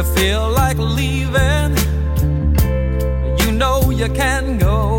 [0.00, 1.76] You feel like leaving,
[3.40, 4.98] you know you can go.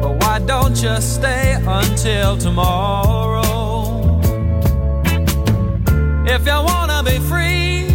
[0.00, 3.42] But why don't you stay until tomorrow?
[6.34, 7.86] If you wanna be free,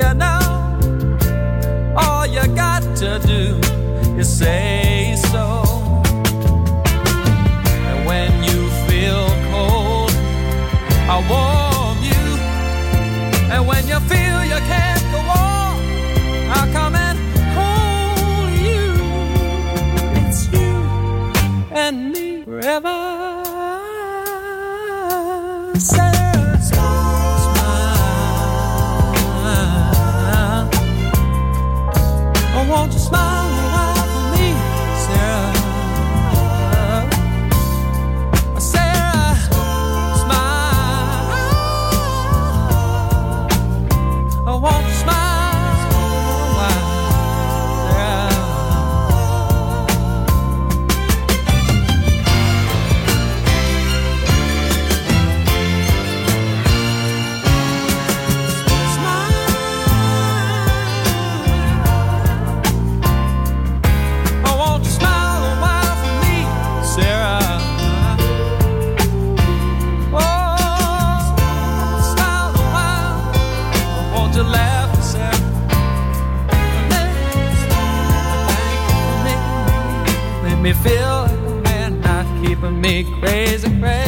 [0.00, 0.40] you know,
[1.98, 3.42] all you got to do
[4.18, 5.64] is say so.
[7.88, 10.12] And when you feel cold,
[11.12, 11.47] I warm
[25.80, 26.07] Sarah,
[82.88, 84.07] me crazy, crazy.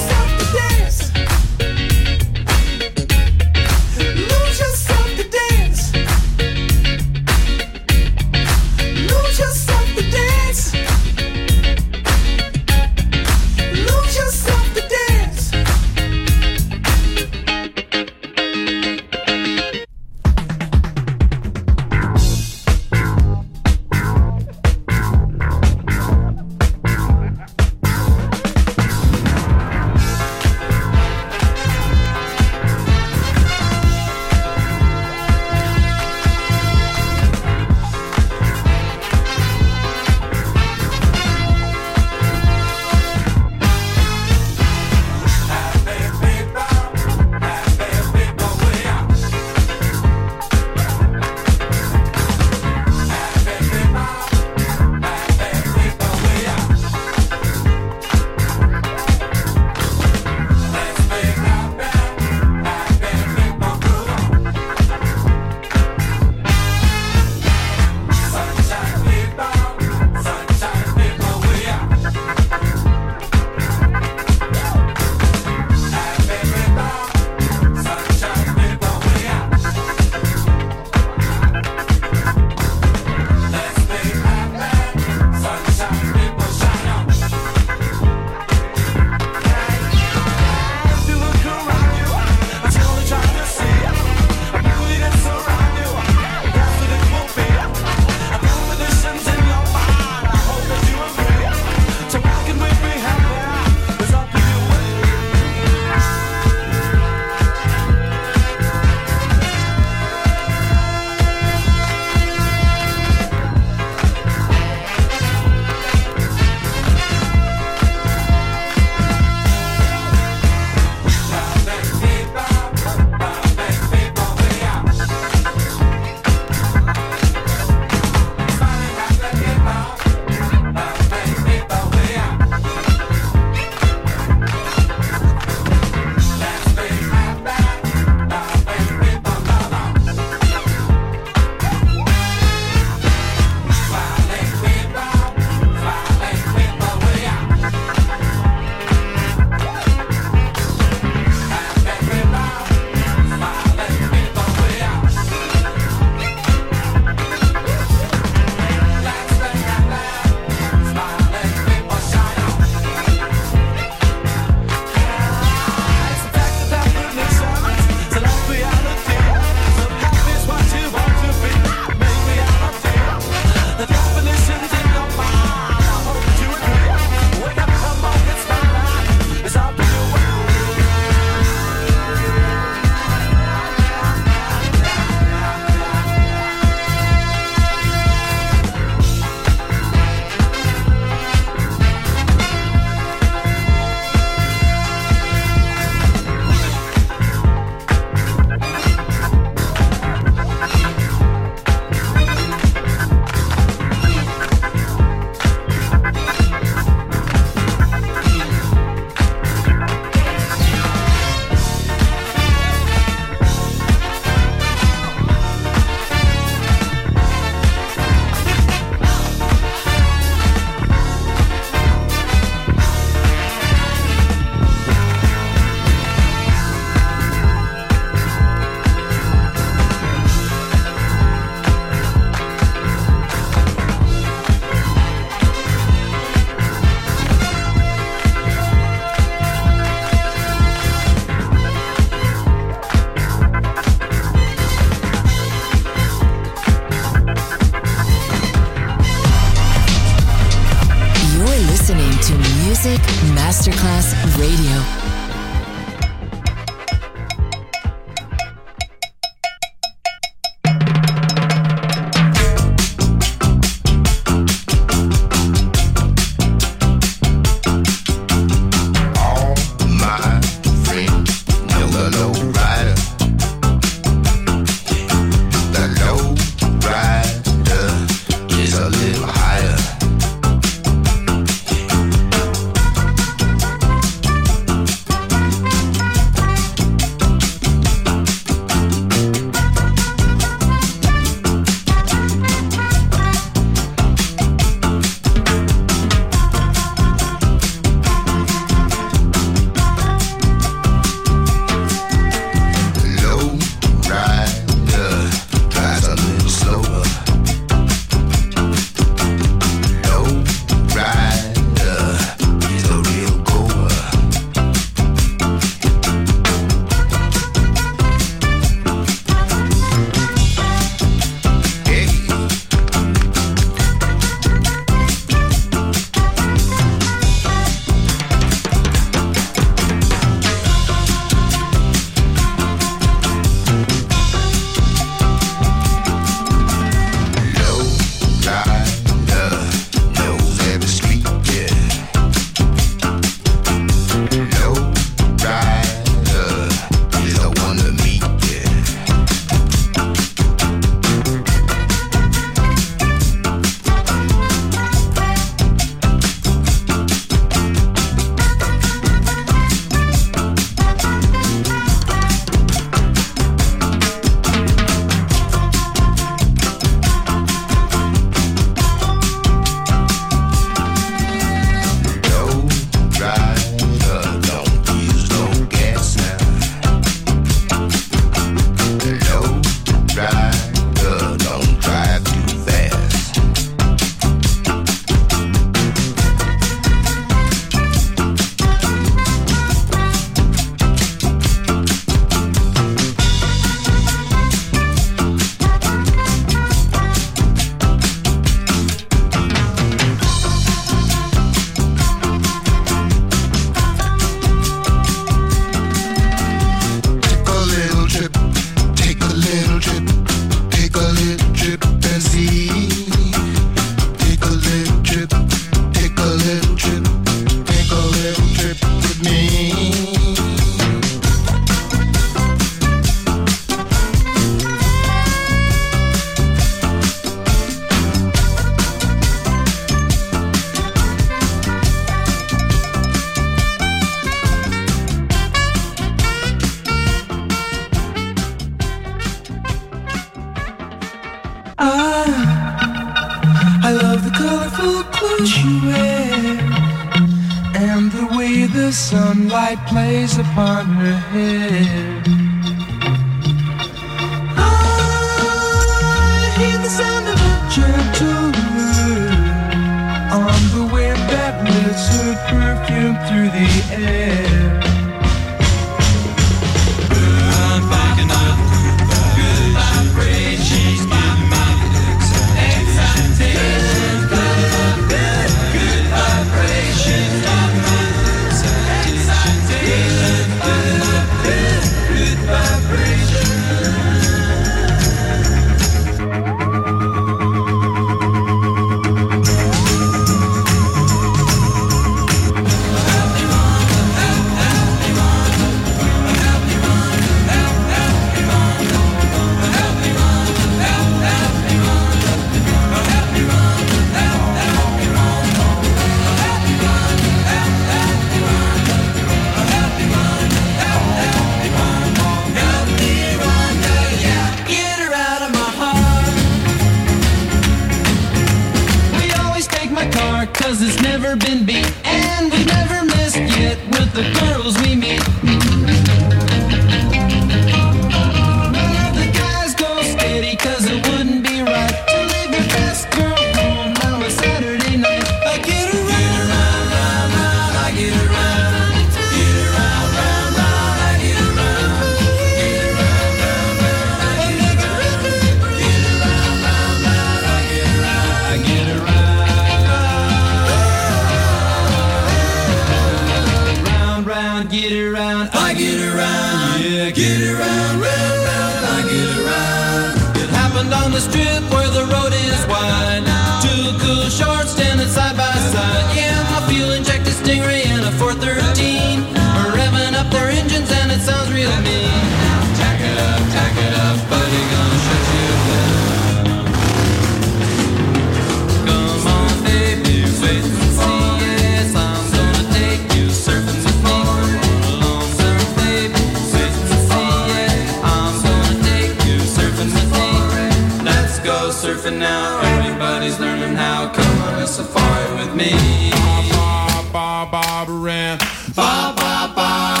[597.51, 598.39] Barbara and.
[598.75, 600.00] Ba, ba, ba.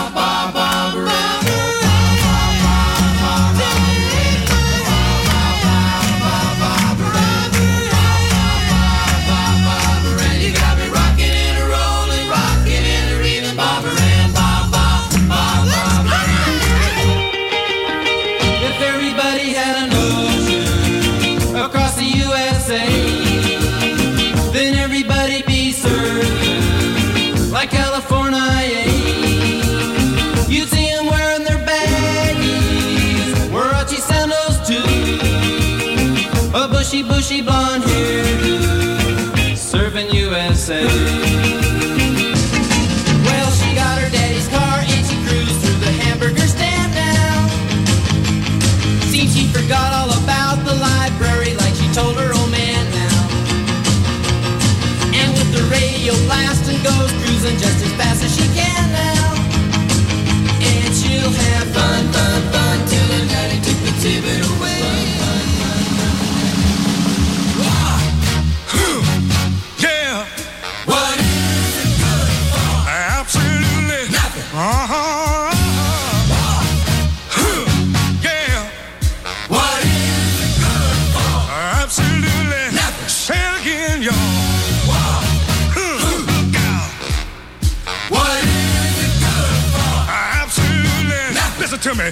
[57.43, 57.90] and justice.
[91.81, 92.11] to me.